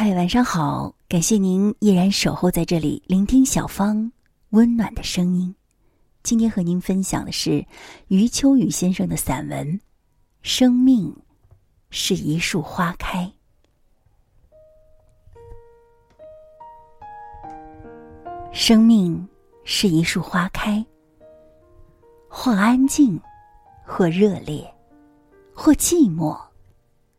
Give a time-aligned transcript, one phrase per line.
[0.00, 0.94] 嗨，晚上好！
[1.08, 4.12] 感谢您依然守候在这里，聆听小芳
[4.50, 5.52] 温暖的声音。
[6.22, 7.66] 今天和您分享的是
[8.06, 9.66] 余秋雨先生的散文
[10.40, 11.12] 《生命
[11.90, 13.28] 是一束花开》。
[18.52, 19.28] 生命
[19.64, 20.86] 是一束花开，
[22.28, 23.20] 或安静，
[23.84, 24.72] 或热烈，
[25.52, 26.40] 或寂寞，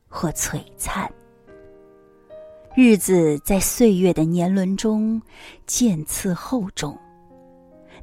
[0.07, 1.11] 或璀璨。
[2.75, 5.21] 日子在岁月的年轮中
[5.65, 6.97] 渐次厚重，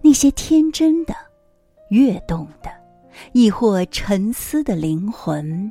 [0.02, 1.14] 那些天真的、
[1.90, 2.70] 跃动的，
[3.32, 5.70] 亦或沉思的灵魂，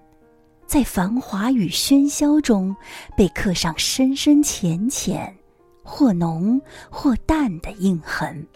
[0.65, 2.75] 在繁华与喧嚣中
[3.17, 5.35] 被刻上深深浅浅、
[5.83, 6.59] 或浓
[6.89, 8.47] 或淡的印痕。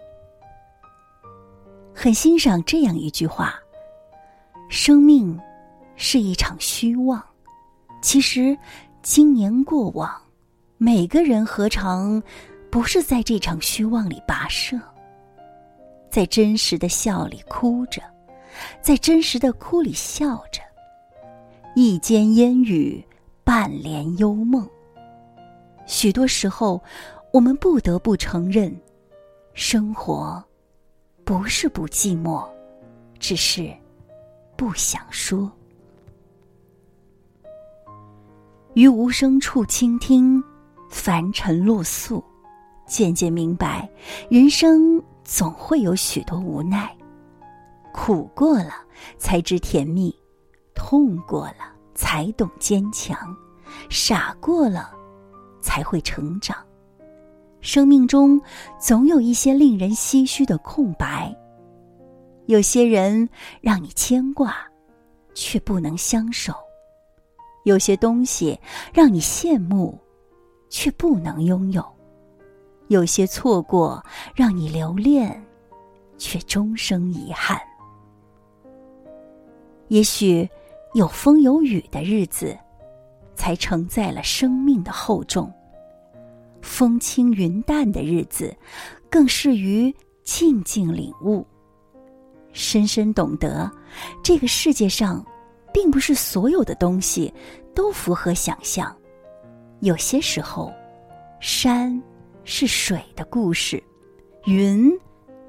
[1.94, 3.54] 很欣赏这样一句话
[4.70, 5.38] ：“生命
[5.96, 7.22] 是一场虚妄。”
[8.02, 8.58] 其实，
[9.04, 10.10] 今年过往。
[10.82, 12.24] 每个人何尝
[12.72, 14.80] 不是在这场虚妄里跋涉，
[16.10, 18.02] 在真实的笑里哭着，
[18.82, 20.62] 在真实的哭里笑着，
[21.76, 23.06] 一间烟雨，
[23.44, 24.66] 半帘幽梦。
[25.86, 26.82] 许多时候，
[27.34, 28.74] 我们不得不承认，
[29.54, 30.42] 生活
[31.26, 32.48] 不是不寂寞，
[33.20, 33.70] 只是
[34.56, 35.52] 不想说。
[38.76, 40.42] 于无声处倾听。
[40.90, 42.24] 凡尘落素，
[42.86, 43.90] 渐渐明白，
[44.30, 46.94] 人生总会有许多无奈。
[47.94, 48.74] 苦过了
[49.18, 50.14] 才知甜蜜，
[50.76, 53.18] 痛过了才懂坚强，
[53.90, 54.92] 傻过了
[55.62, 56.58] 才会成长。
[57.62, 58.42] 生命中
[58.80, 61.36] 总有一些令人唏嘘的空白。
[62.46, 63.30] 有些人
[63.62, 64.56] 让你牵挂，
[65.34, 66.54] 却不能相守；
[67.64, 68.60] 有些东西
[68.94, 70.00] 让你羡慕。
[70.70, 71.84] 却不能拥有，
[72.88, 74.04] 有些错过
[74.36, 75.44] 让你留恋，
[76.18, 77.60] 却终生遗憾。
[79.88, 80.48] 也许
[80.94, 82.58] 有风有雨的日子，
[83.36, 85.52] 才承载了生命的厚重；
[86.62, 88.56] 风轻云淡的日子，
[89.10, 91.44] 更适于静静领悟，
[92.54, 93.72] 深深懂得，
[94.24, 95.26] 这个世界上，
[95.74, 97.34] 并不是所有的东西
[97.74, 98.96] 都符合想象。
[99.82, 100.74] 有些时候，
[101.40, 102.02] 山
[102.44, 103.82] 是水的故事，
[104.46, 104.92] 云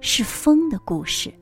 [0.01, 1.33] 是风的故事；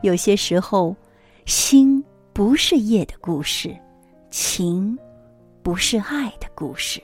[0.00, 0.96] 有些时候，
[1.44, 2.02] 星
[2.32, 3.76] 不是夜的故事，
[4.30, 4.98] 情
[5.62, 7.02] 不是爱的故事。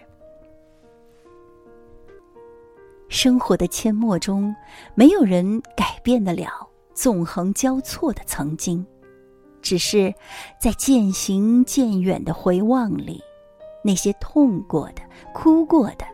[3.11, 4.55] 生活的阡陌中，
[4.95, 6.49] 没有人改变得了
[6.95, 8.85] 纵横交错的曾经，
[9.61, 10.13] 只是
[10.59, 13.23] 在渐行渐远的回望里。
[13.87, 15.03] 那些痛过的、
[15.33, 16.05] 哭过的，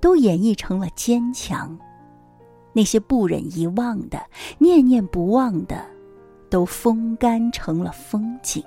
[0.00, 1.76] 都演绎成了坚强；
[2.72, 4.24] 那些不忍遗忘的、
[4.58, 5.84] 念念不忘的，
[6.48, 8.62] 都风干成了风景。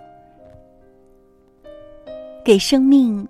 [2.43, 3.25] 给生命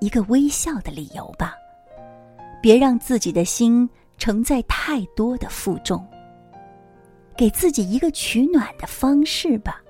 [0.00, 1.54] 一个微笑的理由吧，
[2.60, 6.04] 别让自己的心承载太多的负重。
[7.36, 9.80] 给自己一个取暖的方式吧，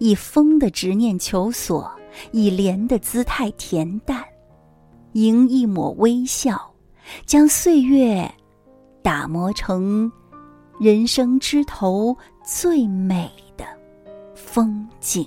[0.00, 1.90] 以风的执念求索。
[2.32, 4.24] 以莲的姿态恬淡，
[5.12, 6.72] 迎一抹微笑，
[7.24, 8.30] 将岁月
[9.02, 10.10] 打磨成
[10.78, 13.64] 人生枝头最美的
[14.34, 15.26] 风景。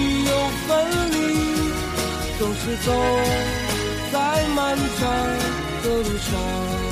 [2.63, 2.91] 是走
[4.11, 5.09] 在漫长
[5.81, 6.90] 的路上。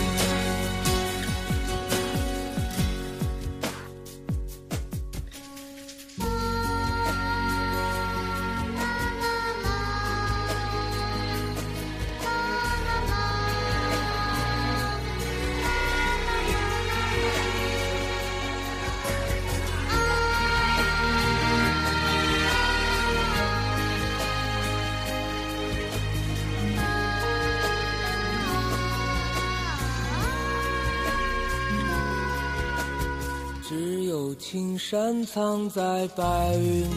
[34.51, 36.90] 青山藏在白云间，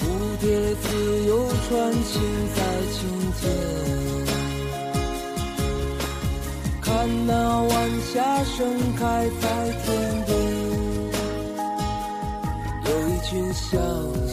[0.00, 0.02] 蝴
[0.40, 2.22] 蝶自由穿行
[2.56, 2.58] 在
[2.94, 2.98] 青
[3.42, 3.44] 间。
[6.80, 7.70] 看那晚
[8.10, 9.84] 霞盛开在天
[10.24, 10.32] 边，
[12.86, 13.68] 有一群小
[14.26, 14.32] 溪